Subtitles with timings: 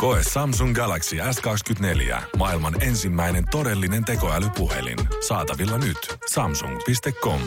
[0.00, 2.22] Koe Samsung Galaxy S24.
[2.36, 4.98] Maailman ensimmäinen todellinen tekoälypuhelin.
[5.28, 6.18] Saatavilla nyt.
[6.32, 7.40] Samsung.com.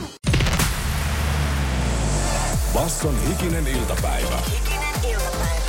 [2.73, 4.37] Basson hikinen iltapäivä.
[4.37, 5.61] Hikinen iltapäivä.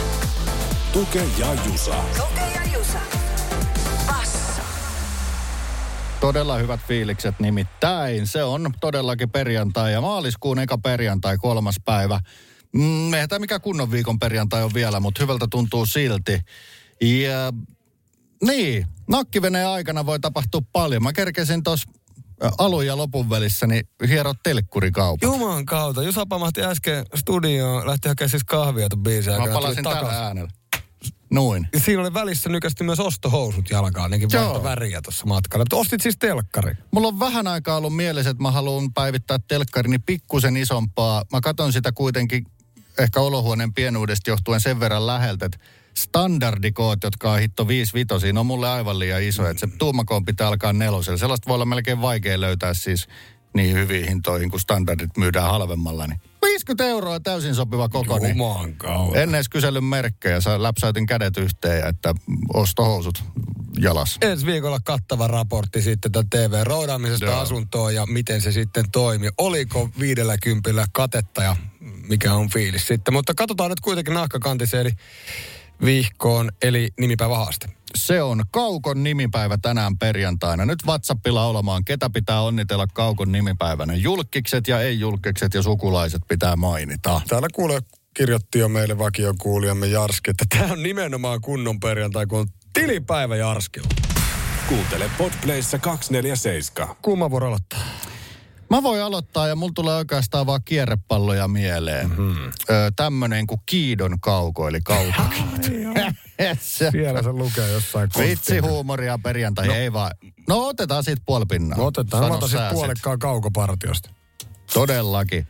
[0.92, 1.94] Tuke ja Jusa.
[2.16, 2.98] Tuke ja Jusa.
[4.06, 4.62] Basso.
[6.20, 8.26] Todella hyvät fiilikset nimittäin.
[8.26, 12.20] Se on todellakin perjantai ja maaliskuun eka perjantai, kolmas päivä.
[12.74, 16.40] Mm, eihän tämä mikä kunnon viikon perjantai on vielä, mutta hyvältä tuntuu silti.
[17.00, 17.52] Ja
[18.44, 21.02] niin, nakkiveneen aikana voi tapahtua paljon.
[21.02, 21.90] Mä kerkesin tuossa
[22.58, 25.22] alun ja lopun välissä niin hierot telkkurikaupat.
[25.22, 26.02] Juman kautta.
[26.02, 30.50] Jusa pamahti äsken studioon, lähti hakemaan siis kahvia tuon biisin Mä palasin tällä äänellä.
[31.30, 31.68] Noin.
[31.72, 35.62] Ja Siinä oli välissä nykästi myös ostohousut jalkaan, nekin vaihto väriä tuossa matkalla.
[35.62, 36.74] Mutta ostit siis telkkari.
[36.90, 41.24] Mulla on vähän aikaa ollut mielessä, että mä haluan päivittää telkkarini pikkusen isompaa.
[41.32, 42.46] Mä katson sitä kuitenkin
[42.98, 45.58] ehkä olohuoneen pienuudesta johtuen sen verran läheltä, että
[45.96, 49.48] standardikoot, jotka on hitto 5 vitosiin, on mulle aivan liian iso.
[49.48, 51.18] Että se tuumakoon pitää alkaa nelosella.
[51.18, 53.08] Sellaista voi olla melkein vaikea löytää siis
[53.54, 56.06] niin hyviin hintoihin, kun standardit myydään halvemmalla.
[56.06, 58.18] Niin 50 euroa täysin sopiva koko.
[58.18, 59.20] Niin Juman kautta.
[59.20, 60.40] en edes kysellyt merkkejä.
[60.40, 62.14] Sä läpsäytin kädet yhteen että
[62.54, 63.24] ostohousut
[63.78, 64.18] jalas.
[64.20, 69.28] Ensi viikolla kattava raportti sitten tämän TV-roudaamisesta asuntoon ja miten se sitten toimi.
[69.38, 71.56] Oliko viidellä kympillä katetta ja
[72.08, 73.14] mikä on fiilis sitten.
[73.14, 74.94] Mutta katsotaan nyt kuitenkin nahkakantiseen eli
[75.84, 77.68] vihkoon, eli nimipäivä haaste.
[77.96, 80.64] Se on Kaukon nimipäivä tänään perjantaina.
[80.64, 83.94] Nyt WhatsAppilla olemaan, ketä pitää onnitella Kaukon nimipäivänä.
[83.94, 87.20] Julkikset ja ei-julkikset ja sukulaiset pitää mainita.
[87.28, 87.80] Täällä kuule
[88.14, 93.88] kirjoitti jo meille vakiokuulijamme Jarski, että tämä on nimenomaan kunnon perjantai, kun on tilipäivä Jarskilla.
[94.68, 96.96] Kuuntele Podplayssa 247.
[97.02, 97.80] Kumma vuoro aloittaa?
[98.70, 102.08] Mä voin aloittaa ja mulla tulee oikeastaan vaan kierrepalloja mieleen.
[102.08, 102.44] Mm-hmm.
[102.70, 105.22] Ö, tämmönen kuin Kiidon kauko, eli kauko.
[106.60, 109.74] Se- Siellä se lukee jossain Vitsi huumoria perjantai, no.
[109.74, 110.10] ei vaan.
[110.48, 111.78] No otetaan siitä puoli pinnaa.
[111.78, 112.72] No otetaan, Sano sitten sit.
[112.74, 114.10] puolikkaan kaukopartiosta.
[114.74, 115.46] Todellakin.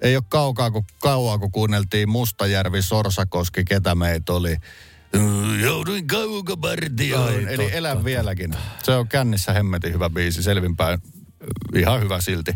[0.00, 4.56] Ei ole kaukaa, kun kauaa, kun kuunneltiin Mustajärvi, Sorsakoski, ketä meitä oli.
[5.62, 7.48] Jouduin kaukopartioon.
[7.48, 8.54] Eli elän vieläkin.
[8.82, 10.98] Se on kännissä hemmetin hyvä biisi, selvinpäin.
[11.74, 12.52] Ihan hyvä silti.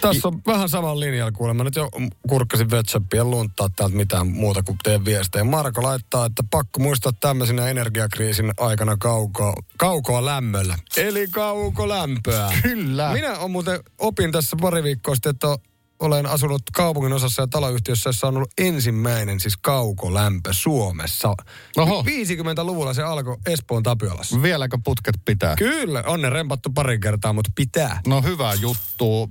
[0.00, 1.64] Tässä on vähän saman linjalla kuulemma.
[1.64, 1.90] Nyt jo
[2.28, 5.44] kurkkasin WhatsAppia ja lunttaa täältä mitään muuta kuin teidän viestejä.
[5.44, 10.78] Marko laittaa, että pakko muistaa tämmöisenä energiakriisin aikana kaukoa, kaukoa lämmöllä.
[10.96, 12.52] Eli kaukolämpöä.
[12.62, 13.12] Kyllä.
[13.12, 15.58] Minä on muuten opin tässä pari viikkoa sitten, että
[15.98, 21.34] olen asunut kaupungin osassa ja taloyhtiössä, jossa on ollut ensimmäinen siis kaukolämpö Suomessa.
[21.76, 22.02] Oho.
[22.02, 24.42] 50-luvulla se alkoi Espoon Tapiolassa.
[24.42, 25.56] Vieläkö putket pitää?
[25.56, 28.00] Kyllä, on ne rempattu pari kertaa, mutta pitää.
[28.06, 29.28] No hyvä juttu.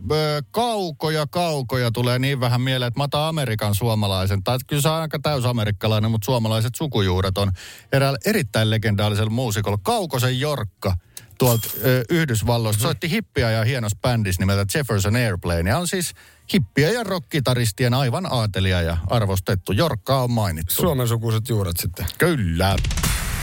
[0.51, 4.43] Kaukoja, kaukoja tulee niin vähän mieleen, että mä otan Amerikan suomalaisen.
[4.43, 7.51] Tai kyllä se on aika täysamerikkalainen, mutta suomalaiset sukujuuret on
[7.91, 9.77] eräällä erittäin legendaarisella muusikolla.
[9.83, 10.95] Kaukosen Jorkka
[11.37, 11.69] tuolta
[12.09, 12.81] Yhdysvalloista.
[12.81, 15.69] Soitti hippiä ja hienossa bändissä nimeltä Jefferson Airplane.
[15.69, 16.13] Ja on siis
[16.53, 19.71] hippiä ja rockitaristien aivan aatelia ja arvostettu.
[19.71, 20.73] Jorkka on mainittu.
[20.73, 22.05] Suomen sukuiset juuret sitten.
[22.17, 22.75] Kyllä.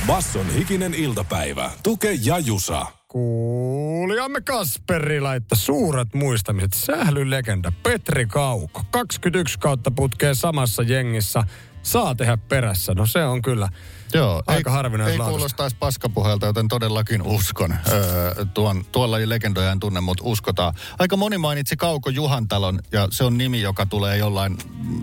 [0.06, 1.70] Basson hikinen iltapäivä.
[1.82, 2.86] Tuke ja Jusa.
[3.08, 6.72] Kuulijamme Kasperi laittaa suuret muistamiset.
[6.72, 8.82] Sählylegenda Petri Kauko.
[8.90, 11.44] 21 kautta putkeen samassa jengissä.
[11.82, 12.94] Saa tehdä perässä.
[12.94, 13.68] No se on kyllä
[14.14, 15.24] Joo, aika ei, harvinaislaatuista.
[15.24, 17.74] Ei kuulostaisi paskapuheelta, joten todellakin uskon.
[17.92, 20.74] Öö, tuon, tuolla ei legendoja en tunne, mutta uskotaan.
[20.98, 24.58] Aika moni mainitsi Kauko Juhantalon, ja se on nimi, joka tulee jollain,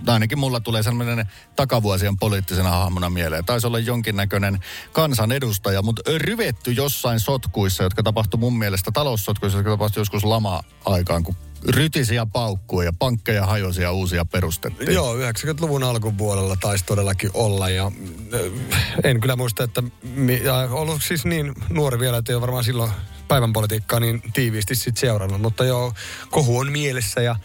[0.05, 1.25] tai ainakin mulla tulee sellainen
[1.55, 3.45] takavuosien poliittisena hahmona mieleen.
[3.45, 4.59] Taisi olla jonkinnäköinen
[4.91, 11.35] kansanedustaja, mutta ryvetty jossain sotkuissa, jotka tapahtui mun mielestä taloussotkuissa, jotka tapahtui joskus lama-aikaan, kun
[11.69, 14.93] rytisi ja paukkui ja pankkeja hajosi ja uusia perustettiin.
[14.93, 17.91] Joo, 90-luvun alkupuolella taisi todellakin olla ja
[18.33, 19.83] äh, en kyllä muista, että
[20.43, 22.91] ja ollut siis niin nuori vielä, että ei ole varmaan silloin
[23.27, 25.93] päivän politiikkaa niin tiiviisti sit seurannut, mutta joo,
[26.31, 27.35] kohu on mielessä ja,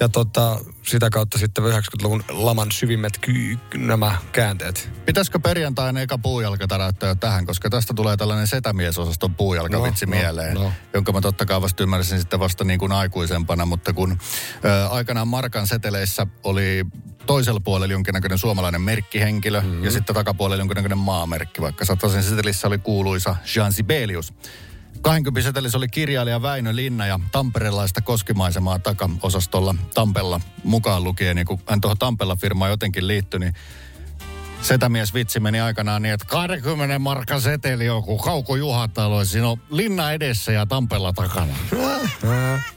[0.00, 4.90] ja tota, sitä kautta sitten 90-luvun laman syvimmät ky- nämä käänteet.
[5.06, 10.22] Pitäisikö perjantaina eka puujalka täräyttää tähän, koska tästä tulee tällainen setämiesosaston puujalkavitsi No, no, no,
[10.22, 10.72] mieleen, no.
[10.94, 14.18] jonka mä totta kai vasta ymmärsin sitten vasta niin kuin aikuisempana, mutta kun
[14.64, 16.86] ö, aikanaan Markan seteleissä oli
[17.26, 19.84] toisella puolella jonkinnäköinen suomalainen merkkihenkilö mm-hmm.
[19.84, 24.32] ja sitten takapuolella jonkinnäköinen maamerkki, vaikka sataisen setelissä oli kuuluisa Jean Sibelius.
[25.02, 31.38] 20 setelissä oli kirjailija Väinö Linna ja tamperelaista koskimaisemaa takaosastolla Tampella mukaan lukien.
[31.38, 33.54] Ja kun hän tuohon Tampella firmaan jotenkin liittyi, niin
[34.66, 40.12] setämies vitsi meni aikanaan niin, että 20 markan seteli kun Kauko Juhatalo, siinä on linna
[40.12, 41.52] edessä ja Tampella takana.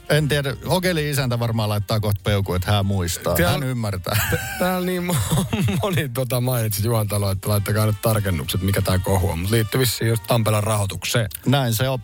[0.08, 3.34] en tiedä, Okeli isäntä varmaan laittaa kohta peuku, että hän muistaa.
[3.34, 4.30] Täällä- Hän ymmärtää.
[4.58, 5.44] Täällä niin mo-
[5.82, 9.38] moni tota mainitsi Juhan Talo, että laittakaa nyt tarkennukset, mikä tämä kohu on.
[9.38, 11.28] Mutta liittyy vissiin just Tampelan rahoitukseen.
[11.46, 11.98] Näin se on.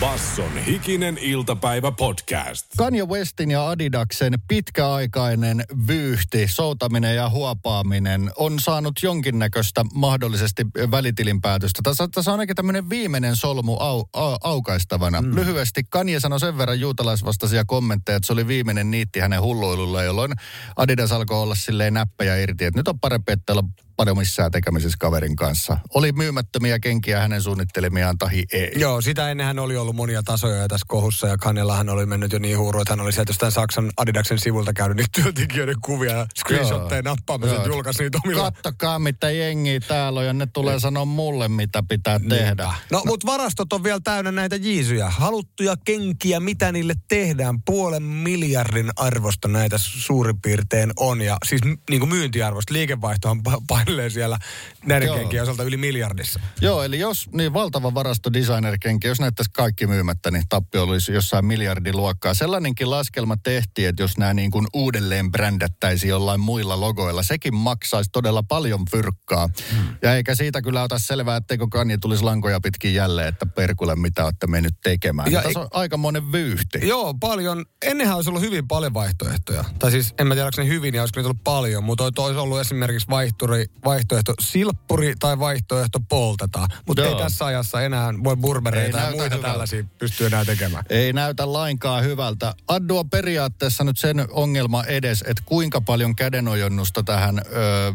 [0.00, 2.66] Basson hikinen iltapäivä podcast.
[2.76, 11.80] Kanye Westin ja Adidaksen pitkäaikainen vyyhti, soutaminen ja huopaaminen on saanut jonkinnäköistä mahdollisesti välitilinpäätöstä.
[11.82, 15.22] Tässä, tässä on ainakin tämmöinen viimeinen solmu au, au, aukaistavana.
[15.22, 15.34] Mm.
[15.34, 20.32] Lyhyesti Kanye sanoi sen verran juutalaisvastaisia kommentteja, että se oli viimeinen niitti hänen hulluilulle, jolloin
[20.76, 23.52] Adidas alkoi olla silleen näppejä irti, että nyt on parempi, että
[23.96, 25.78] paljon missään tekemisissä kaverin kanssa.
[25.94, 28.72] Oli myymättömiä kenkiä hänen suunnittelemiaan tahi ei.
[28.76, 32.38] Joo, sitä ennen hän oli ollut monia tasoja tässä kohussa ja Kannellahan oli mennyt jo
[32.38, 36.26] niin huuru, että hän oli sieltä jostain Saksan Adidaksen sivulta käynyt niitä työntekijöiden kuvia ja
[36.38, 38.42] screenshotteja nappaamassa, että julkaisi niitä omilla.
[38.42, 42.74] Kattokaa, mitä jengiä täällä on ja ne tulee sanoa mulle, mitä pitää tehdä.
[42.90, 45.10] No, mutta varastot on vielä täynnä näitä jiisuja.
[45.10, 47.62] Haluttuja kenkiä, mitä niille tehdään.
[47.62, 51.20] Puolen miljardin arvosta näitä suurin piirtein on.
[51.20, 51.60] Ja siis
[51.90, 52.72] niin kuin myyntiarvosta.
[52.72, 54.38] Liikevaihtohan pa- painelee siellä
[54.86, 55.16] näiden Joo.
[55.16, 56.40] kenkien osalta yli miljardissa.
[56.60, 61.44] Joo, eli jos niin valtava varasto designer-kenkiä, jos näyttäisi kaikki myymättä, niin tappio olisi jossain
[61.44, 62.34] miljardiluokkaa.
[62.34, 68.10] Sellainenkin laskelma tehtiin, että jos nämä niin kuin uudelleen brändättäisiin jollain muilla logoilla, sekin maksaisi
[68.12, 69.48] todella paljon fyrkkaa.
[69.72, 69.96] Hmm.
[70.02, 74.24] Ja eikä siitä kyllä ota selvää, etteikö Kanye tulisi lankoja pitkin jälleen, että perkulle mitä
[74.24, 75.32] olette mennyt tekemään.
[75.32, 76.88] Ja Ja Tässä on aikamoinen vyyhti.
[76.88, 77.64] Joo, paljon.
[77.84, 79.64] Ennenhän olisi ollut hyvin paljon vaihtoehtoja.
[79.78, 82.40] Tai siis, en mä tiedä, onko ne hyvin ja olisiko niitä ollut paljon, mutta olisi
[82.40, 86.68] ollut esimerkiksi vaihturi, vaihtoehto silppuri tai vaihtoehto poltetaan.
[86.86, 89.48] Mutta ei tässä ajassa enää voi burbereita Ei ja muita hyvältä.
[89.48, 90.84] tällaisia pystyy enää tekemään.
[90.90, 92.54] Ei näytä lainkaan hyvältä.
[92.68, 97.92] Addu on periaatteessa nyt sen ongelma edes, että kuinka paljon kädenojennusta tähän ö,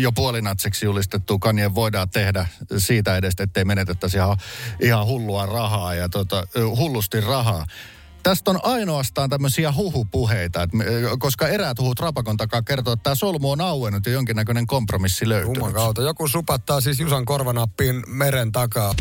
[0.00, 2.46] jo puolinatseksi julistettuun kanien voidaan tehdä
[2.78, 4.36] siitä edestä, ettei menetettäisi ihan,
[4.80, 6.46] ihan hullua rahaa ja tota,
[6.76, 7.66] hullusti rahaa.
[8.22, 10.84] Tästä on ainoastaan tämmöisiä huhupuheita, että, me-
[11.18, 15.56] koska eräät huhut Rapakon takaa kertoo, että tämä solmu on auennut ja jonkinnäköinen kompromissi löytynyt.
[15.56, 16.02] Juman kautta.
[16.02, 18.94] Joku supattaa siis Jusan korvanappiin meren takaa.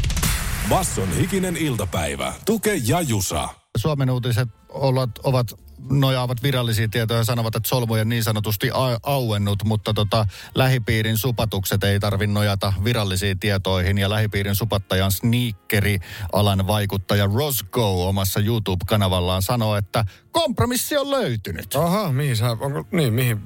[0.69, 2.33] Basson hikinen iltapäivä.
[2.45, 3.49] Tuke ja Jusa.
[3.77, 5.47] Suomen uutiset ovat, ovat
[5.89, 11.83] nojaavat virallisia tietoja ja sanovat, että solmujen niin sanotusti a- auennut, mutta tota, lähipiirin supatukset
[11.83, 13.97] ei tarvi nojata virallisiin tietoihin.
[13.97, 15.97] Ja lähipiirin supattajan sneakeri
[16.33, 21.75] alan vaikuttaja Roscoe omassa YouTube-kanavallaan sanoo, että kompromissi on löytynyt.
[21.75, 23.43] Aha, mihin sä, onko, niin, mihin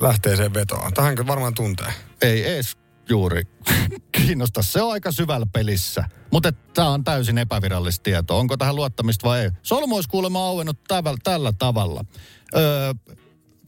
[0.00, 0.90] lähtee se vetoa?
[0.94, 1.92] Tähänkö varmaan tuntee?
[2.22, 2.76] Ei edes
[3.08, 3.42] juuri
[4.12, 4.62] kiinnosta.
[4.62, 6.04] Se on aika syvällä pelissä.
[6.32, 8.36] Mutta tämä on täysin epävirallista tietoa.
[8.36, 9.50] Onko tähän luottamista vai ei?
[9.62, 12.04] Solmu olisi kuulemma auennut tällä, tällä tavalla.
[12.56, 12.94] Öö,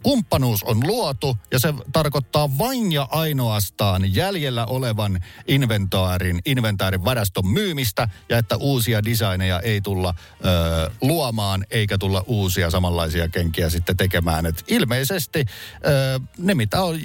[0.03, 8.09] kumppanuus on luotu ja se tarkoittaa vain ja ainoastaan jäljellä olevan inventaarin, inventaarin varaston myymistä
[8.29, 10.15] ja että uusia designeja ei tulla
[10.45, 14.47] ö, luomaan eikä tulla uusia samanlaisia kenkiä sitten tekemään.
[14.47, 15.45] Et ilmeisesti
[15.87, 16.99] ö, ne mitä on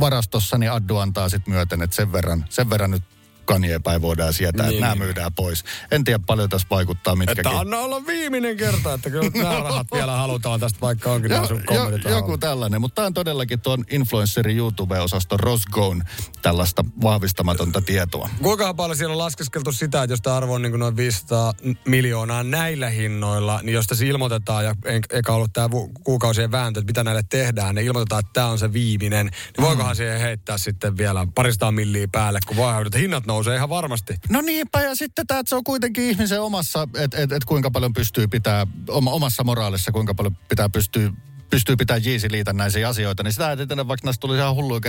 [0.00, 3.02] varastossa, niin Addu antaa sitten myöten, että sen verran, sen verran nyt
[3.46, 5.04] kaniepäin voidaan sietää, Niin, että nämä niin.
[5.04, 5.64] myydään pois.
[5.90, 7.46] En tiedä paljon tässä vaikuttaa mitkäkin.
[7.46, 11.46] Että anna olla viimeinen kerta, että kyllä nämä rahat vielä halutaan tästä, vaikka onkin Jo,
[11.46, 16.04] sun jo, joku tällainen, mutta tämä on todellakin tuon influencerin YouTube-osaston Roscoen
[16.42, 18.28] tällaista vahvistamatonta tietoa.
[18.42, 22.42] Kuinka paljon siellä on laskeskeltu sitä, että jos tämä arvo on niin noin 500 miljoonaa
[22.42, 25.68] näillä hinnoilla, niin jos tässä ilmoitetaan, ja en- eikä ollut tämä
[26.04, 29.96] kuukausien vääntö, että mitä näille tehdään, niin ilmoitetaan, että tämä on se viimeinen, niin voikohan
[29.96, 34.14] siihen heittää sitten vielä paristaan milliä päälle, kun voi että hinnat nousee ihan varmasti.
[34.30, 37.70] No niinpä, ja sitten tämä, että se on kuitenkin ihmisen omassa, että et, et kuinka
[37.70, 41.12] paljon pystyy pitää, oma, omassa moraalissa, kuinka paljon pitää pystyy
[41.50, 44.80] pystyy pitämään jiisi liitännäisiä asioita, niin sitä tiedä, vaikka näistä tuli ihan hulluja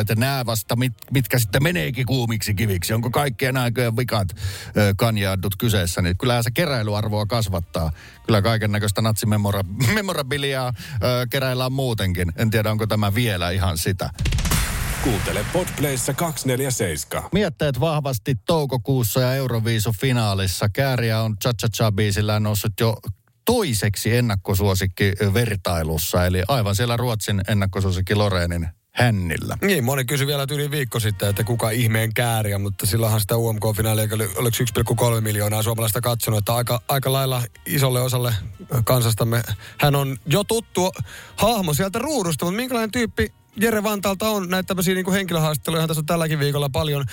[0.00, 2.94] että nämä vasta, mit, mitkä sitten meneekin kuumiksi kiviksi.
[2.94, 4.28] Onko kaikki enää vikat
[4.76, 7.92] ö, kanjaaddut kyseessä, niin kyllähän se keräilyarvoa kasvattaa.
[8.26, 10.72] Kyllä kaiken näköistä natsimemorabiliaa
[11.30, 12.32] keräillään muutenkin.
[12.36, 14.10] En tiedä, onko tämä vielä ihan sitä.
[15.04, 17.28] Kuuntele Podplayssa 247.
[17.32, 20.68] Mietteet vahvasti toukokuussa ja Euroviisu finaalissa.
[20.72, 22.96] Kääriä on Cha Cha Cha biisillä noussut jo
[23.44, 26.26] toiseksi ennakkosuosikki vertailussa.
[26.26, 29.58] Eli aivan siellä Ruotsin ennakkosuosikki Loreenin hännillä.
[29.62, 34.08] Niin, moni kysyi vielä yli viikko sitten, että kuka ihmeen kääriä, mutta silloinhan sitä UMK-finaalia,
[34.14, 34.56] oli- oliko
[35.14, 38.34] 1,3 miljoonaa suomalaista katsonut, että aika, aika lailla isolle osalle
[38.84, 39.42] kansastamme
[39.78, 40.92] hän on jo tuttu
[41.36, 46.06] hahmo sieltä ruudusta, mutta minkälainen tyyppi Jere Vantaalta on näitä tämmöisiä niin henkilöhaastatteluja, tässä on
[46.06, 47.04] tälläkin viikolla paljon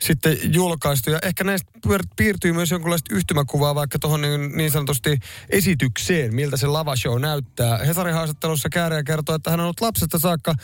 [0.00, 1.10] sitten julkaistu.
[1.10, 1.72] Ja ehkä näistä
[2.16, 5.18] piirtyy myös jonkunlaista yhtymäkuvaa vaikka tuohon niin, niin sanotusti
[5.48, 7.78] esitykseen, miltä se lavashow näyttää.
[7.78, 10.54] Hesarin haastattelussa Kääriä kertoo, että hän on ollut lapsesta saakka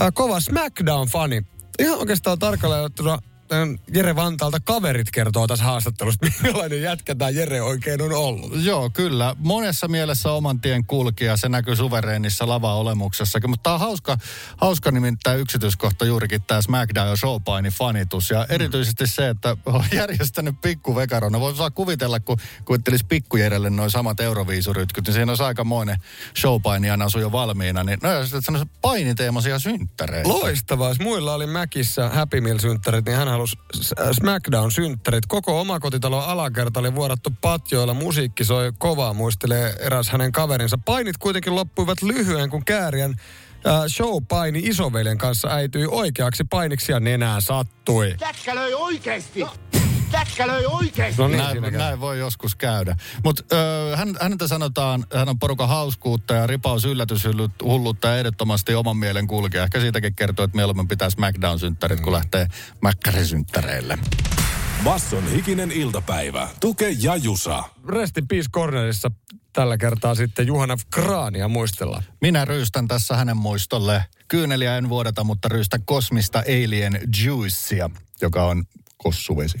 [0.00, 1.42] äh, kova SmackDown-fani.
[1.78, 3.18] Ihan oikeastaan tarkalleen ottuna
[3.52, 8.52] tämän Jere Vantaalta kaverit kertoo tässä haastattelusta, minkälainen jätkä tämä Jere oikein on ollut.
[8.64, 9.36] Joo, kyllä.
[9.38, 13.50] Monessa mielessä oman tien kulkija, se näkyy suvereenissa lava-olemuksessakin.
[13.50, 14.18] Mutta tämä on hauska,
[14.56, 18.30] hauska nimittäin yksityiskohta juurikin tämä SmackDown ja Showpaini fanitus.
[18.30, 21.40] Ja erityisesti se, että on järjestänyt pikkuvekarona.
[21.40, 25.96] Voi saa kuvitella, kun kuvittelisi pikkujerelle noin samat euroviisurytkyt, niin siinä olisi aikamoinen
[26.38, 27.84] Showpainian asu jo valmiina.
[27.84, 30.28] Niin, no ja sitten painiteemaisia synttäreitä.
[30.28, 30.94] Loistavaa.
[31.00, 35.26] Muilla oli Mäkissä Happy Meal-synttärit, niin hän halusi S- SmackDown-synttärit.
[35.28, 37.94] Koko omakotitalon alakerta oli vuorattu patjoilla.
[37.94, 40.78] Musiikki soi kovaa, muistelee eräs hänen kaverinsa.
[40.78, 43.10] Painit kuitenkin loppuivat lyhyen, kun Kääriän
[43.66, 48.14] äh, show-paini isoveljen kanssa äityi oikeaksi painiksi ja nenää sattui.
[48.20, 49.44] Jätkä löi oikeesti!
[50.12, 51.22] Jätkä löi oikeesti!
[51.22, 52.96] No niin, näin, näin voi joskus käydä.
[53.24, 53.42] Mutta
[53.96, 59.64] hän, häntä sanotaan, hän on porukan hauskuutta ja ripaus yllätyshullutta ja ehdottomasti oman mielen kulkea.
[59.64, 62.46] Ehkä siitäkin kertoo, että mieluummin pitää SmackDown-synttärit, kun lähtee
[62.80, 63.98] Mäkkäri-synttäreille.
[64.84, 66.48] Basson hikinen iltapäivä.
[66.60, 67.64] Tuke ja Jusa.
[67.88, 69.10] Rest in Peace Cornerissa
[69.52, 72.02] tällä kertaa sitten Juhana Kraania muistellaan.
[72.20, 74.04] Minä ryystän tässä hänen muistolle.
[74.28, 77.90] Kyyneliä en vuodata, mutta ryystän kosmista Alien Juicea,
[78.20, 78.64] joka on
[79.02, 79.58] kossuvesi.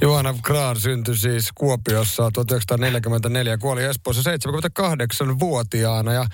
[0.00, 6.26] Johanna Kraan syntyi siis Kuopiossa 1944 ja kuoli Espoossa 78-vuotiaana ja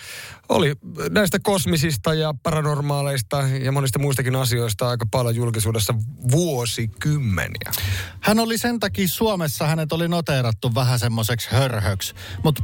[0.48, 0.74] oli
[1.10, 5.94] näistä kosmisista ja paranormaaleista ja monista muistakin asioista aika paljon julkisuudessa
[6.30, 7.72] vuosikymmeniä.
[8.20, 12.62] Hän oli sen takia Suomessa, hänet oli noteerattu vähän semmoiseksi hörhöksi, mutta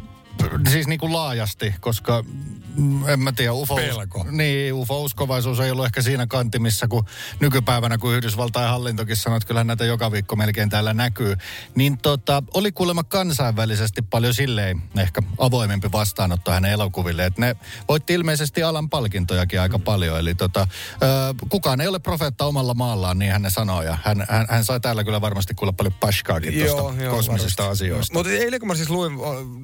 [0.70, 2.24] siis niin kuin laajasti, koska
[3.08, 4.26] en mä tiedä, UFO, Pelko.
[4.30, 7.06] Niin, UFO-uskovaisuus ei ollut ehkä siinä kantimissa kuin
[7.40, 11.36] nykypäivänä, kun Yhdysvaltain hallintokin sanoi, että kyllä näitä joka viikko melkein täällä näkyy.
[11.74, 17.56] Niin tota, oli kuulemma kansainvälisesti paljon silleen ehkä avoimempi vastaanotto hänen elokuville, että ne
[17.88, 20.18] voitti ilmeisesti alan palkintojakin aika paljon.
[20.18, 20.66] Eli tota,
[21.02, 21.06] ö,
[21.48, 24.80] kukaan ei ole profeetta omalla maallaan, niin hän ne sanoo, ja hän, hän, hän sai
[24.80, 28.14] täällä kyllä varmasti kuulla paljon pashkaakin tuosta kosmisista asioista.
[28.14, 29.12] Mutta eilen kun mä siis luin,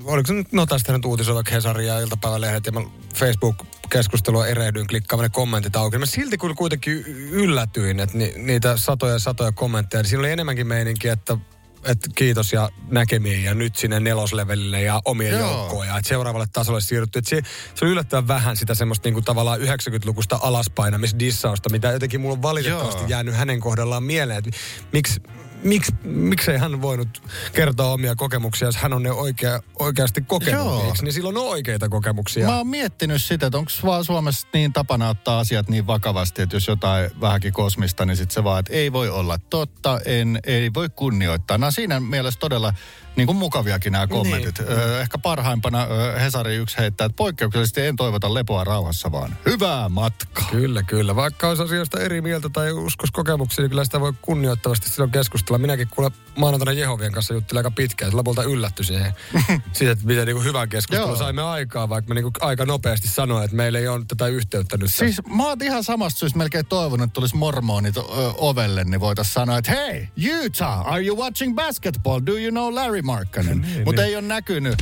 [0.05, 2.81] oliko se nyt, no tästä nyt uutisoida Hesari ja iltapäivälehdet ja mä
[3.15, 5.99] Facebook-keskustelua erehdyin klikkaamaan ne kommentit auki.
[5.99, 10.31] Mä silti kyllä kuitenkin yllätyin, että ni, niitä satoja ja satoja kommentteja, niin siinä oli
[10.31, 11.37] enemmänkin meininkiä, että
[11.85, 15.51] että kiitos ja näkemiin ja nyt sinne neloslevelille ja omien Joo.
[15.51, 17.19] joukkoon ja että seuraavalle tasolle siirrytty.
[17.19, 17.43] Että se,
[17.75, 23.01] se on yllättävän vähän sitä semmoista niinku tavallaan 90-lukusta alaspainamisdissausta, mitä jotenkin mulla on valitettavasti
[23.01, 23.09] Joo.
[23.09, 24.51] jäänyt hänen kohdallaan mieleen, että
[24.93, 25.23] miksi
[25.63, 27.23] miksi, miksei hän voinut
[27.53, 30.85] kertoa omia kokemuksia, jos hän on ne oikea, oikeasti kokenut, Joo.
[30.85, 31.03] eikö?
[31.03, 32.47] Niin silloin on oikeita kokemuksia.
[32.47, 36.57] Mä oon miettinyt sitä, että onko vaan Suomessa niin tapana ottaa asiat niin vakavasti, että
[36.57, 40.71] jos jotain vähänkin kosmista, niin sitten se vaan, että ei voi olla totta, en, ei
[40.75, 41.59] voi kunnioittaa.
[41.63, 42.75] On siinä mielessä todella
[43.19, 44.59] niin kuin mukaviakin nämä kommentit.
[44.59, 44.73] Niin.
[44.73, 49.89] Ö, ehkä parhaimpana ö, Hesari yksi heittää, että poikkeuksellisesti en toivota lepoa rauhassa, vaan hyvää
[49.89, 50.49] matkaa.
[50.51, 51.17] Kyllä, kyllä.
[51.17, 55.59] Vaikka olisi asioista eri mieltä tai uskos kokemuksia, niin kyllä sitä voi kunnioittavasti silloin keskustella.
[55.59, 59.13] Minäkin kuule maanantaina Jehovien kanssa juttelin aika pitkään, lopulta yllätty siihen,
[59.73, 63.57] siihen että miten niin hyvän keskustelun saimme aikaa, vaikka me niin aika nopeasti sanoin, että
[63.57, 64.93] meillä ei ole tätä yhteyttä nyt.
[64.93, 67.95] Siis mä oon ihan samasta syystä melkein toivonut, että tulisi mormonit
[68.37, 70.09] ovelle, niin voitaisiin sanoa, että hei,
[70.45, 72.21] Utah, are you watching basketball?
[72.27, 73.67] Do you know Larry Markkanen?
[73.85, 74.75] Mutta ei ole näkynyt.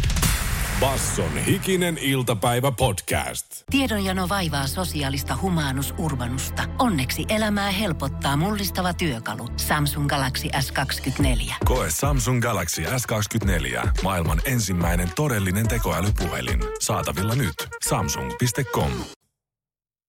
[0.80, 3.46] Basson hikinen iltapäivä podcast.
[3.70, 6.62] Tiedonjano vaivaa sosiaalista humanus urbanusta.
[6.78, 9.48] Onneksi elämää helpottaa mullistava työkalu.
[9.56, 11.54] Samsung Galaxy S24.
[11.64, 13.88] Koe Samsung Galaxy S24.
[14.02, 16.60] Maailman ensimmäinen todellinen tekoälypuhelin.
[16.80, 17.54] Saatavilla nyt.
[17.88, 18.92] Samsung.com.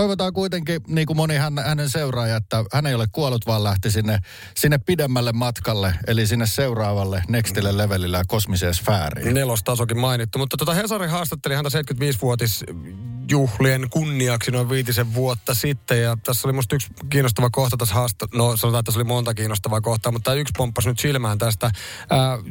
[0.00, 3.90] Toivotaan kuitenkin, niin kuin moni hän, hänen seuraaja, että hän ei ole kuollut, vaan lähti
[3.90, 4.18] sinne,
[4.56, 9.34] sinne pidemmälle matkalle, eli sinne seuraavalle nextille levelille ja kosmiseen sfääriin.
[9.34, 10.38] nelostasokin mainittu.
[10.38, 16.02] Mutta tota Hesari haastatteli häntä 75-vuotisjuhlien kunniaksi noin viitisen vuotta sitten.
[16.02, 18.28] Ja tässä oli musta yksi kiinnostava kohta tässä haasta.
[18.34, 21.66] No sanotaan, että tässä oli monta kiinnostavaa kohtaa, mutta yksi pomppasi nyt silmään tästä.
[21.66, 21.72] Äh,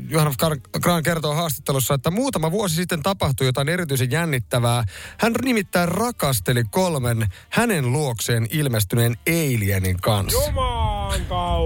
[0.10, 0.34] Johanna
[0.82, 4.84] Graan kertoo haastattelussa, että muutama vuosi sitten tapahtui jotain erityisen jännittävää.
[5.18, 10.52] Hän nimittäin rakasteli kolmen hänen luokseen ilmestyneen alienin kanssa.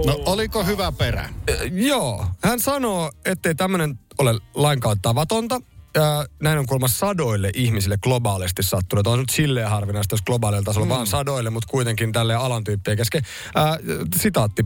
[0.05, 1.29] No oliko hyvä perä?
[1.71, 5.61] Joo, hän sanoo, ettei tämmöinen ole lainkaan tavatonta.
[5.95, 9.07] Ja näin on kuulemma sadoille ihmisille globaalisti sattunut.
[9.07, 10.89] On nyt silleen harvinaista, jos globaalilla tasolla mm.
[10.89, 13.23] vaan sadoille, mutta kuitenkin tälle alan tyyppien kesken.
[13.55, 13.77] Ää,
[14.15, 14.63] sitaatti.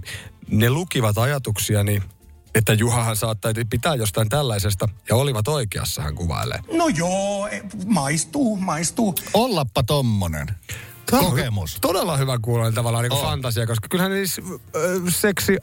[0.51, 2.01] Ne lukivat ajatuksiani,
[2.55, 6.59] että Juhahan saattaisi pitää jostain tällaisesta, ja olivat oikeassa, hän kuvailee.
[6.73, 7.49] No joo,
[7.85, 9.15] maistuu, maistuu.
[9.33, 10.47] Ollappa tommonen.
[11.11, 11.77] Kokemus.
[11.81, 13.21] Todella hyvä kuulonen tavallaan niin On.
[13.21, 14.41] fantasia, koska kyllähän siis
[14.75, 15.57] ö, seksi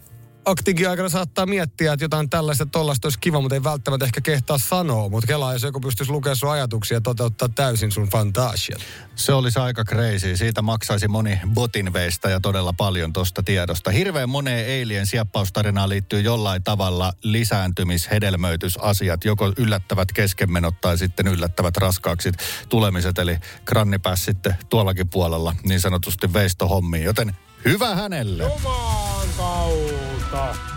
[0.45, 4.59] aktinkin aikana saattaa miettiä, että jotain tällaista tollasta olisi kiva, mutta ei välttämättä ehkä kehtaa
[4.59, 5.09] sanoa.
[5.09, 8.81] Mutta kelaa, jos joku pystyisi lukemaan sun ajatuksia ja toteuttaa täysin sun fantasiat.
[9.17, 10.37] Se olisi aika crazy.
[10.37, 11.91] Siitä maksaisi moni botin
[12.31, 13.91] ja todella paljon tuosta tiedosta.
[13.91, 19.25] Hirveän moneen eilien sieppaustarinaan liittyy jollain tavalla lisääntymishedelmöitysasiat.
[19.25, 22.33] Joko yllättävät keskenmenot tai sitten yllättävät raskaaksi
[22.69, 23.19] tulemiset.
[23.19, 27.05] Eli krannipäs sitten tuollakin puolella niin sanotusti veistohommiin.
[27.05, 28.45] Joten hyvä hänelle.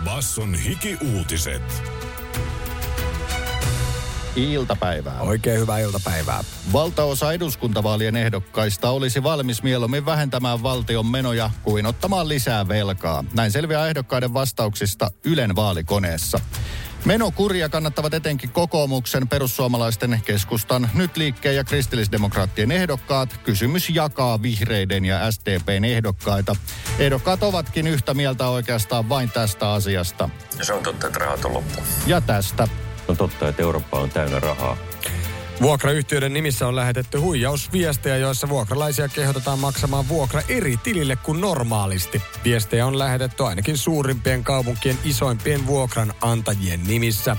[0.04, 1.82] Basson hiki-uutiset.
[4.36, 5.20] Iltapäivää.
[5.20, 6.44] Oikein hyvää iltapäivää.
[6.72, 13.24] Valtaosa eduskuntavaalien ehdokkaista olisi valmis mieluummin vähentämään valtion menoja kuin ottamaan lisää velkaa.
[13.34, 16.40] Näin selviää ehdokkaiden vastauksista Ylen vaalikoneessa.
[17.04, 23.40] Menokuria kannattavat etenkin kokoomuksen, perussuomalaisten, keskustan, nyt liikkeen ja kristillisdemokraattien ehdokkaat.
[23.44, 26.56] Kysymys jakaa vihreiden ja SDPn ehdokkaita.
[26.98, 30.30] Ehdokkaat ovatkin yhtä mieltä oikeastaan vain tästä asiasta.
[30.62, 31.80] Se on totta, että rahat on loppu.
[32.06, 32.68] Ja tästä.
[33.08, 34.76] On totta, että Eurooppa on täynnä rahaa.
[35.60, 42.22] Vuokrayhtiöiden nimissä on lähetetty huijausviestejä, joissa vuokralaisia kehotetaan maksamaan vuokra eri tilille kuin normaalisti.
[42.44, 47.36] Viestejä on lähetetty ainakin suurimpien kaupunkien isoimpien vuokranantajien nimissä.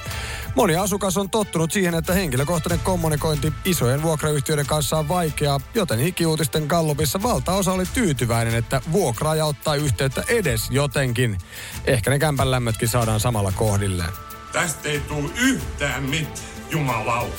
[0.55, 6.63] Moni asukas on tottunut siihen, että henkilökohtainen kommunikointi isojen vuokrayhtiöiden kanssa on vaikeaa, joten hikiuutisten
[6.63, 11.37] gallupissa valtaosa oli tyytyväinen, että vuokraaja ottaa yhteyttä edes jotenkin.
[11.85, 14.11] Ehkä ne kämpän lämmötkin saadaan samalla kohdilleen.
[14.51, 17.35] Tästä ei tule yhtään mitään, jumalauta.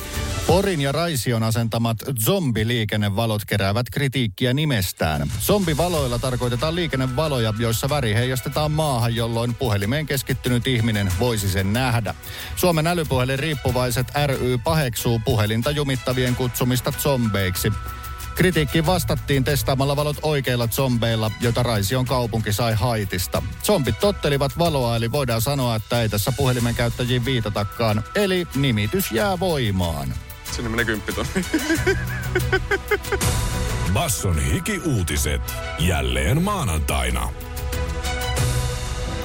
[0.47, 5.31] Porin ja Raision asentamat zombiliikennevalot keräävät kritiikkiä nimestään.
[5.41, 12.15] Zombivaloilla tarkoitetaan liikennevaloja, joissa väri heijastetaan maahan, jolloin puhelimeen keskittynyt ihminen voisi sen nähdä.
[12.57, 17.73] Suomen älypuhelin riippuvaiset ry paheksuu puhelinta jumittavien kutsumista zombeiksi.
[18.41, 23.43] Kritiikkiin vastattiin testaamalla valot oikeilla zombeilla, joita Raision kaupunki sai Haitista.
[23.65, 28.05] Zombit tottelivat valoa, eli voidaan sanoa, että ei tässä puhelimen käyttäjiin viitatakaan.
[28.15, 30.15] Eli nimitys jää voimaan.
[30.53, 31.45] Sinne menee kymppitonni.
[33.93, 35.55] Basson hiki-uutiset.
[35.79, 37.29] Jälleen maanantaina.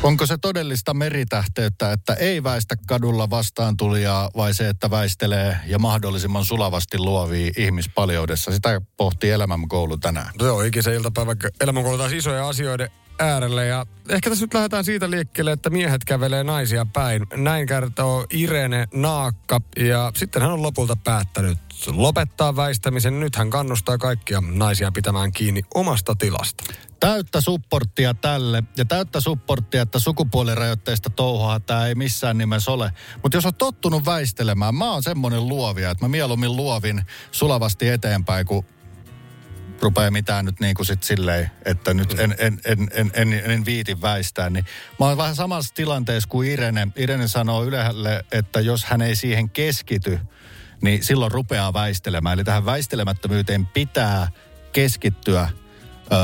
[0.06, 5.80] Onko se todellista meritähteyttä, että ei väistä kadulla vastaan tulijaa vai se, että väistelee ja
[5.80, 8.52] mahdollisimman sulavasti luovii ihmispaljoudessa?
[8.52, 10.34] Sitä pohtii elämänkoulu tänään.
[10.52, 12.90] On ikisen iltapäivä elämänkoulu taas isoja asioiden
[13.20, 17.28] äärelle ja ehkä tässä nyt lähdetään siitä liikkeelle, että miehet kävelee naisia päin.
[17.36, 23.20] Näin kertoo Irene Naakka ja sitten hän on lopulta päättänyt lopettaa väistämisen.
[23.20, 26.64] Nyt hän kannustaa kaikkia naisia pitämään kiinni omasta tilasta.
[27.00, 32.92] Täyttä supporttia tälle ja täyttä supporttia, että sukupuolirajoitteista touhaa tämä ei missään nimessä ole.
[33.24, 37.02] Mutta jos on tottunut väistelemään, mä oon semmoinen luovia, että mä mieluummin luovin
[37.32, 38.66] sulavasti eteenpäin, kun
[39.82, 43.66] rupeaa mitään nyt niin kuin sit silleen, että nyt en, en, en, en, en, en
[43.66, 44.50] viiti väistää.
[44.50, 44.66] Niin
[45.00, 46.88] mä oon vähän samassa tilanteessa kuin Irene.
[46.96, 50.20] Irene sanoo Ylelle, että jos hän ei siihen keskity,
[50.82, 52.34] niin silloin rupeaa väistelemään.
[52.34, 54.28] Eli tähän väistelemättömyyteen pitää
[54.72, 55.50] keskittyä.
[56.12, 56.20] Öö,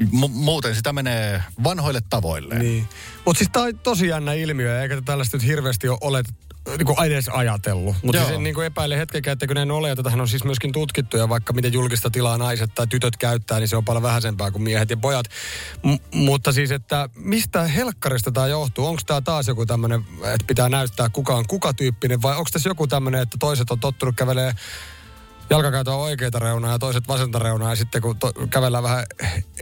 [0.00, 2.58] mu- muuten sitä menee vanhoille tavoille.
[2.58, 2.88] Niin.
[3.24, 6.26] Mutta siis tämä on tosi jännä ilmiö, eikä tällaista nyt hirveästi ole olet,
[6.66, 7.96] niin kuin edes ajatellut.
[8.02, 8.26] Mutta Joo.
[8.26, 10.72] siis en niin kuin epäile hetkeäkään, että kun näin ole, ja tätähän on siis myöskin
[10.72, 14.50] tutkittu, ja vaikka miten julkista tilaa naiset tai tytöt käyttää, niin se on paljon vähäisempää
[14.50, 15.26] kuin miehet ja pojat.
[15.82, 18.86] M- mutta siis, että mistä helkkarista tämä johtuu?
[18.86, 22.68] Onko tämä taas joku tämmöinen, että pitää näyttää kuka on kuka tyyppinen, vai onko tässä
[22.68, 24.54] joku tämmöinen, että toiset on tottunut kävelee
[25.50, 29.04] jalkakäytö on oikeita reunaa ja toiset vasenta reunaa, ja sitten kun to- kävellään vähän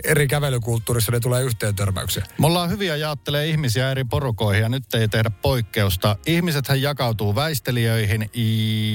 [0.05, 2.25] eri kävelykulttuurissa, niin tulee yhteen törmäyksiä.
[2.39, 6.17] Me ollaan hyviä jaattelee ihmisiä eri porukoihin ja nyt ei tehdä poikkeusta.
[6.27, 8.31] Ihmisethän jakautuu väistelijöihin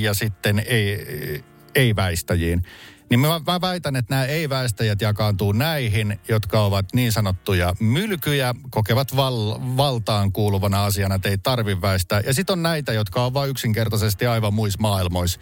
[0.02, 1.44] ja sitten ei,
[1.76, 2.64] ei-väistäjiin.
[3.10, 9.16] Niin mä, mä väitän, että nämä ei-väistäjät jakaantuu näihin, jotka ovat niin sanottuja mylkyjä, kokevat
[9.16, 12.22] val, valtaan kuuluvana asiana, että ei tarvi väistää.
[12.26, 15.40] Ja sitten on näitä, jotka on vain yksinkertaisesti aivan muissa maailmoissa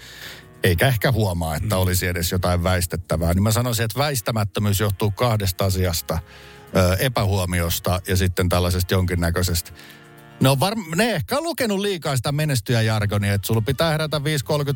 [0.63, 3.33] eikä ehkä huomaa, että olisi edes jotain väistettävää.
[3.33, 6.19] Niin mä sanoisin, että väistämättömyys johtuu kahdesta asiasta.
[6.75, 9.71] Ö, epähuomiosta ja sitten tällaisesta jonkinnäköisestä
[10.39, 14.23] No varm- ne ehkä on lukenut liikaa sitä menestyjäjargonia, että sulla pitää herätä 5.30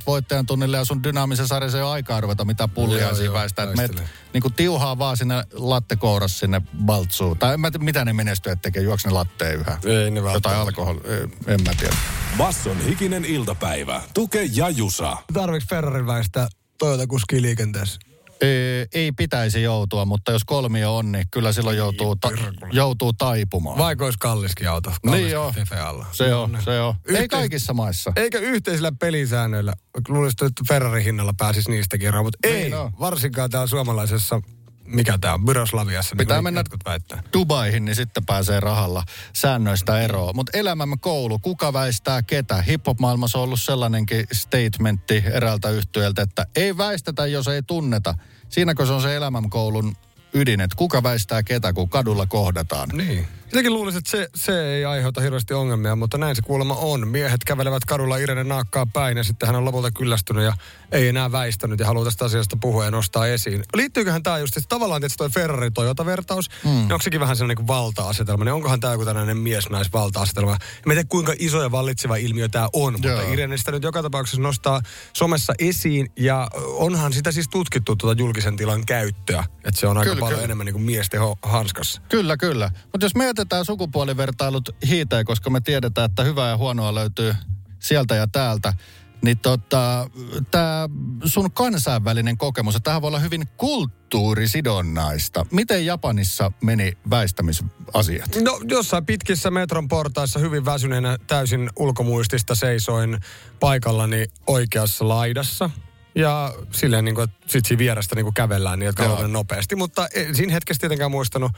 [0.07, 3.63] voittajan tunnille ja sun dynaamisen sarjassa ei ole aikaa ruveta mitä pullia siinä väistää.
[3.63, 7.37] Että meet niin kuin tiuhaa vaan sinne lattekouras sinne baltsuun.
[7.37, 9.77] Tai en mä tiedä, mitä ne menestyjät tekee, juoks ne latteen yhä.
[9.85, 11.01] Ei ne Jotain alkoholia,
[11.47, 11.95] en mä tiedä.
[12.37, 14.01] Basson hikinen iltapäivä.
[14.13, 15.17] Tuke ja Jusa.
[15.33, 16.47] Tarviiko Ferrarin väistää
[16.77, 17.99] Toyota kuski liikenteessä?
[18.41, 22.29] Ei, ei pitäisi joutua, mutta jos kolmio on, niin kyllä silloin joutuu, ta-
[22.71, 23.77] joutuu taipumaan.
[23.77, 24.89] Vaikka olisi kalliskin auto.
[24.89, 25.87] Niin Kalliskin joo.
[25.89, 26.05] Alla.
[26.11, 26.95] Se on, se on.
[26.95, 28.13] Ei Yhteis- kaikissa maissa.
[28.15, 29.73] Eikä yhteisillä pelisäännöillä.
[30.07, 32.53] Luulisin, että Ferrarin hinnalla pääsisi niistäkin eroon, mutta ei.
[32.63, 32.91] Niin on.
[32.99, 34.41] Varsinkaan täällä suomalaisessa,
[34.85, 36.15] mikä tämä on, Byroslaviassa.
[36.15, 37.23] Pitää niin mennä väittää.
[37.33, 40.35] Dubaihin, niin sitten pääsee rahalla säännöistä eroon.
[40.35, 42.61] Mutta elämämme koulu, kuka väistää ketä?
[42.61, 48.15] Hip-hop-maailmassa on ollut sellainenkin statementti eräältä yhtiöltä, että ei väistetä, jos ei tunneta.
[48.49, 49.95] Siinäkö se on se elämänkoulun
[50.33, 52.89] ydin, että kuka väistää ketä, kun kadulla kohdataan.
[52.89, 53.27] Niin.
[53.51, 57.07] Sitäkin luulisin, että se, se ei aiheuta hirveästi ongelmia, mutta näin se kuulemma on.
[57.07, 60.53] Miehet kävelevät kadulla Irene naakkaa päin ja sitten hän on lopulta kyllästynyt ja
[60.91, 63.63] ei enää väistänyt ja haluaa tästä asiasta puhua ja nostaa esiin.
[63.75, 66.69] Liittyyköhän tämä just, että tavallaan tietysti toi Ferrari-Toyota-vertaus, mm.
[66.69, 70.51] niin onko sekin vähän sellainen kuin valta-asetelma, niin onkohan tämä joku tällainen mies-nais-valta-asetelma.
[70.51, 73.33] En tiedä kuinka iso ja vallitseva ilmiö tämä on, mutta Joo.
[73.33, 74.81] Irene sitä nyt joka tapauksessa nostaa
[75.13, 80.09] somessa esiin ja onhan sitä siis tutkittu tuota julkisen tilan käyttöä, että se on aika
[80.09, 80.45] Kyllä, paljon kyllä.
[80.45, 82.01] enemmän niin kuin miesten hanskassa.
[82.09, 82.71] Kyllä, kyllä.
[82.91, 87.35] Mutta jos me jätetään sukupuolivertailut hiiteen, koska me tiedetään, että hyvää ja huonoa löytyy
[87.79, 88.73] sieltä ja täältä,
[89.21, 90.09] niin tota,
[90.51, 90.89] tämä
[91.25, 95.45] sun kansainvälinen kokemus, että tähän voi olla hyvin kulttuurisidonnaista.
[95.51, 98.35] Miten Japanissa meni väistämisasiat?
[98.43, 103.19] No jossain pitkissä metron portaissa hyvin väsyneenä täysin ulkomuistista seisoin
[103.59, 105.69] paikallani oikeassa laidassa.
[106.15, 109.75] Ja silleen niin kuin, että sit siinä vierestä niin kuin kävellään niin, että käydään nopeasti.
[109.75, 111.51] Mutta en siinä hetkessä tietenkään muistanut,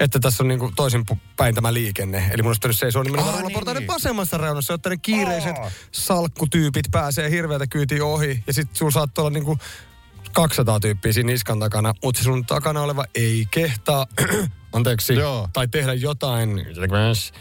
[0.00, 1.04] että tässä on niin kuin toisin
[1.36, 2.30] päin tämä liikenne.
[2.30, 3.88] Eli mun olisi seisoa nimenomaan Aa, rullaportaiden niin.
[3.88, 5.56] vasemmassa reunassa, jotta ne kiireiset
[5.92, 8.42] salkkutyypit pääsee hirveätä kyytiä ohi.
[8.46, 9.58] Ja sitten sulla saattaa olla niin kuin
[10.32, 14.06] 200 tyyppiä siinä niskan takana, mutta se sun takana oleva ei kehtaa,
[14.72, 15.48] anteeksi, Joo.
[15.52, 16.56] tai tehdä jotain,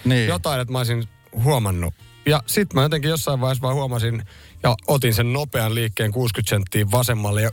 [0.05, 0.27] Niin.
[0.27, 1.07] jotain, että mä olisin
[1.43, 1.93] huomannut.
[2.25, 4.23] Ja sitten mä jotenkin jossain vaiheessa vaan huomasin
[4.63, 7.51] ja otin sen nopean liikkeen 60 senttiä vasemmalle ja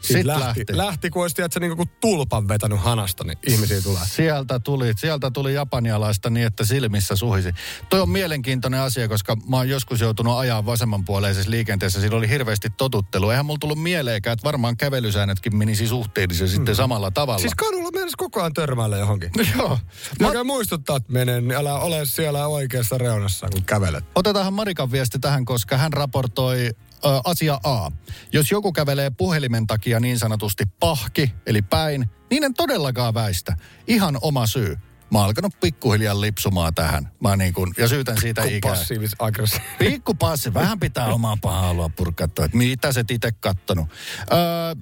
[0.00, 0.44] Sit sit lähti.
[0.44, 0.76] lähti.
[0.76, 1.10] lähti.
[1.10, 4.02] kun olisi tiedätkö, niin kuin tulpan vetänyt hanasta, niin ihmisiä tulee.
[4.06, 7.52] Sieltä tuli, sieltä tuli japanialaista niin, että silmissä suhisi.
[7.88, 12.00] Toi on mielenkiintoinen asia, koska mä oon joskus joutunut ajaa vasemmanpuoleisessa liikenteessä.
[12.00, 13.30] Siinä oli hirveästi totuttelu.
[13.30, 17.40] Eihän mulla tullut mieleenkään, että varmaan kävelysäännötkin menisi suhteellisesti sitten samalla tavalla.
[17.40, 19.30] Siis kadulla mennessä koko ajan törmäillä johonkin.
[19.56, 19.78] Joo.
[20.20, 24.04] Mä käyn muistuttaa, että menen, niin älä ole siellä oikeassa reunassa, kun kävelet.
[24.14, 26.70] Otetaanhan Marikan viesti tähän, koska hän raportoi
[27.04, 27.90] ö, asia A.
[28.32, 33.56] Jos joku kävelee puhelimen takia niin sanotusti pahki, eli päin, niin en todellakaan väistä.
[33.86, 34.76] Ihan oma syy.
[35.10, 37.12] Mä oon alkanut pikkuhiljaa lipsumaan tähän.
[37.20, 38.72] Mä niin kun, ja syytän siitä Kun ikää.
[38.72, 39.78] passiivis aggressiivinen.
[39.78, 43.88] Pikku passi, vähän pitää omaa pahaa purkaa, että mitä se itse kattonut.
[44.32, 44.38] Öö,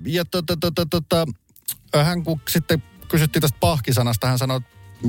[0.07, 1.27] ja tota, tota, tota,
[2.05, 4.61] hän kun sitten kysyttiin tästä pahkisanasta, hän sanoi,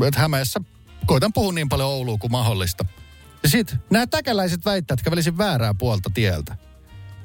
[0.08, 0.62] että Hämeessä
[1.06, 2.86] koitan puhua niin paljon Ouluun kuin mahdollista.
[3.44, 6.58] Ja sitten nämä täkäläiset väittävät, että kävelisin väärää puolta tieltä.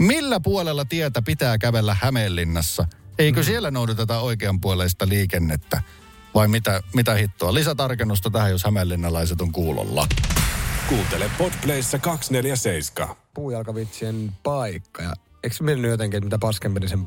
[0.03, 2.87] Millä puolella tietä pitää kävellä Hämeenlinnassa?
[3.19, 3.45] Eikö mm.
[3.45, 5.83] siellä noudateta oikeanpuoleista liikennettä?
[6.35, 7.55] Vai mitä, mitä hittoa?
[7.55, 10.07] Lisätarkennusta tähän, jos hämeenlinnalaiset on kuulolla.
[10.89, 13.17] Kuuntele Podplayssa 247.
[13.35, 15.03] Puujalkavitsien paikka.
[15.03, 15.13] Ja
[15.43, 17.07] eikö se mennyt jotenkin, että mitä paskempi, niin sen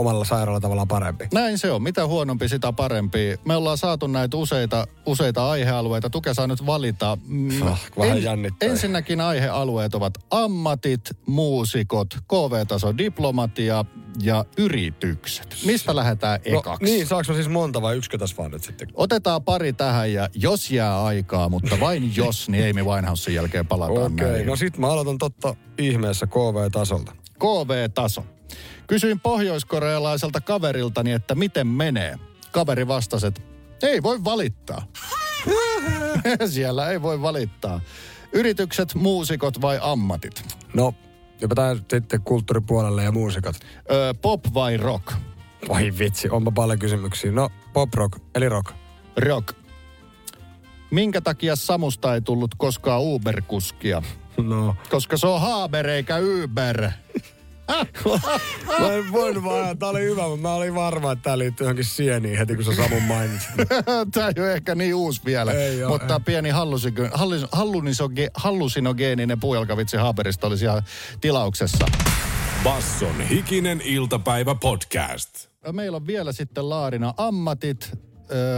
[0.00, 1.28] omalla sairaalla tavallaan parempi?
[1.34, 1.82] Näin se on.
[1.82, 3.36] Mitä huonompi, sitä parempi.
[3.44, 6.10] Me ollaan saatu näitä useita, useita aihealueita.
[6.10, 7.18] Tuke saa nyt valita.
[7.26, 8.68] Mm, Ah, vähän jännittää.
[8.68, 13.84] ensinnäkin aihealueet ovat ammatit, muusikot, KV-taso diplomatia
[14.22, 15.56] ja yritykset.
[15.64, 16.70] Mistä lähdetään ekaksi?
[16.70, 18.88] No, niin, saanko siis monta vai yksikö tässä vaan nyt sitten?
[18.94, 24.12] Otetaan pari tähän ja jos jää aikaa, mutta vain jos, niin Amy Winehousein jälkeen palataan
[24.12, 24.46] Okei, näihin.
[24.46, 27.12] no sit mä aloitan totta ihmeessä KV-tasolta.
[27.38, 28.24] KV-taso.
[28.90, 32.18] Kysyin pohjoiskorealaiselta kaveriltani, että miten menee.
[32.52, 33.40] Kaveri vastasi, että
[33.82, 34.86] ei voi valittaa.
[36.52, 37.80] Siellä ei voi valittaa.
[38.32, 40.56] Yritykset, muusikot vai ammatit?
[40.74, 40.94] No,
[41.40, 43.56] hypätään sitten kulttuuripuolelle ja muusikat.
[43.90, 45.12] Öö, pop vai rock?
[45.68, 47.32] Vai vitsi, onpa paljon kysymyksiä.
[47.32, 48.72] No, pop rock, eli rock.
[49.16, 49.56] Rock.
[50.90, 54.02] Minkä takia Samusta ei tullut koskaan Uber-kuskia?
[54.36, 54.76] No.
[54.90, 56.90] Koska se on Haber eikä Uber.
[58.80, 61.84] Mä en voinut vaan, tää oli hyvä, mutta mä olin varma, että tää liittyy johonkin
[61.84, 63.50] sieniin heti, kun sä Samun mainitsit.
[64.12, 66.20] Tämä ei ole ehkä niin uusi vielä, Ei oo, mutta ei.
[66.24, 70.82] pieni hallusigo- hallus- hallunisoge- hallusinogeeninen puujalkavitsi Haberista olisi ihan
[71.20, 71.86] tilauksessa.
[72.64, 75.28] Basson hikinen iltapäivä podcast.
[75.72, 77.92] Meillä on vielä sitten Laarina ammatit,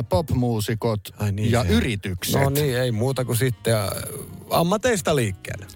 [0.08, 2.42] popmuusikot Ai niin, ja se- yritykset.
[2.42, 3.88] No niin, ei muuta kuin sitten äh,
[4.50, 5.66] ammateista liikkeelle.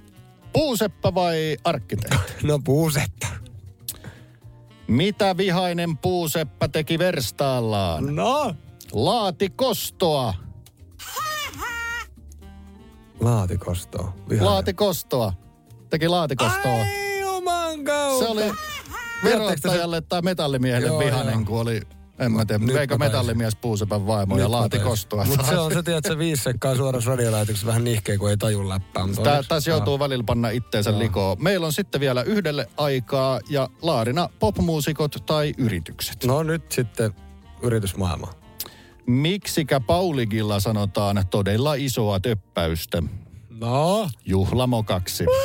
[0.56, 2.16] Puuseppä vai arkkitehti?
[2.46, 3.26] No puusetta.
[4.88, 8.14] Mitä vihainen puuseppä teki verstaallaan?
[8.16, 8.54] No?
[8.92, 10.34] Laati kostoa.
[13.20, 14.12] Laatikostoa.
[14.28, 14.52] Vihainen.
[14.52, 15.32] Laati kostoa.
[15.90, 16.72] Teki laatikostoa.
[16.72, 18.24] Ai juman kautta.
[18.24, 18.52] Se oli
[19.24, 21.44] verottajalle tai metallimiehelle Joo, vihainen, joo.
[21.44, 21.80] kun oli,
[22.18, 24.88] en mä tiedä, veikö metallimies puusepän vaimo ja Nyt mä laati taisin.
[24.88, 25.24] kostoa.
[25.24, 28.68] Mutta se on se, tiedät, se viisi sekkaa suorassa radiolähetyksessä vähän nihkeä, kun ei taju
[28.68, 29.06] läppää.
[29.06, 30.98] Mutta Tää, onneksi- tässä joutuu välillä panna itteensä Joo.
[30.98, 31.36] likoon.
[31.40, 36.24] Meillä on sitten vielä yhdelle aikaa ja Laarina popmuusikot tai yritykset.
[36.24, 37.14] No nyt sitten
[37.62, 38.32] yritysmaailma.
[39.06, 43.02] Miksikä Pauligilla sanotaan todella isoa töppäystä?
[43.50, 44.08] No?
[44.24, 45.24] Juhlamokaksi.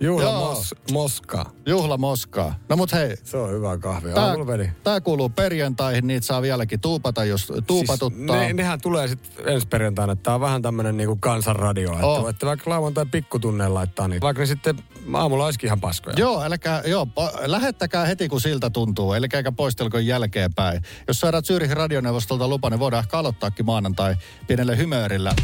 [0.00, 0.48] Juhla Joo.
[0.54, 1.50] mos, moskaa.
[1.66, 2.54] Juhlamoskaa.
[2.68, 4.08] No mut hei, Se on hyvä kahvi.
[4.12, 4.34] tää,
[4.82, 8.36] tää kuuluu perjantaihin, niitä saa vieläkin tuupata, jos tuupatuttaa.
[8.36, 10.16] Siis ne, nehän tulee sitten ensi perjantaina.
[10.16, 11.92] Tää on vähän tämmönen niinku kansanradio.
[11.92, 12.22] Että Oh.
[12.22, 14.24] voitte vaikka lauantai pikkutunneen laittaa niitä.
[14.24, 14.78] Vaikka ne sitten
[15.14, 16.14] aamulla olisikin ihan paskoja.
[16.18, 20.82] Joo, älkää, joo, po- lähettäkää heti kun siltä tuntuu, eli eikä poistelko jälkeenpäin.
[21.08, 25.34] Jos saadaan Zyyrihin radioneuvostolta lupa, niin voidaan ehkä aloittaakin maanantai pienellä hymöörillä.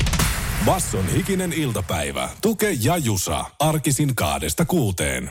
[0.64, 2.28] Basson hikinen iltapäivä.
[2.42, 3.44] Tuke ja Jusa.
[3.58, 5.30] Arkisin kaadesta kuuteen.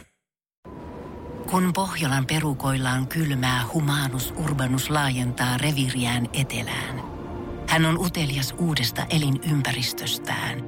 [1.52, 7.02] Kun Pohjolan perukoillaan kylmää, humanus urbanus laajentaa reviriään etelään.
[7.68, 10.64] Hän on utelias uudesta elinympäristöstään.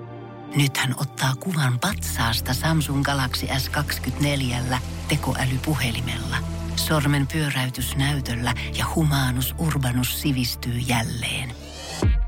[0.55, 6.37] Nyt hän ottaa kuvan patsaasta Samsung Galaxy S24 tekoälypuhelimella.
[6.75, 11.62] Sormen pyöräytys näytöllä ja humanus urbanus sivistyy jälleen.